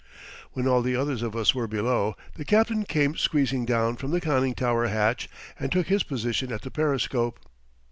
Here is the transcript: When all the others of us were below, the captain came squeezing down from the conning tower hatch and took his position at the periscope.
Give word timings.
When 0.53 0.65
all 0.67 0.81
the 0.81 0.95
others 0.95 1.21
of 1.21 1.35
us 1.35 1.53
were 1.53 1.67
below, 1.67 2.15
the 2.33 2.43
captain 2.43 2.85
came 2.85 3.15
squeezing 3.15 3.65
down 3.67 3.97
from 3.97 4.09
the 4.09 4.19
conning 4.19 4.55
tower 4.55 4.87
hatch 4.87 5.29
and 5.59 5.71
took 5.71 5.89
his 5.89 6.01
position 6.01 6.51
at 6.51 6.63
the 6.63 6.71
periscope. 6.71 7.39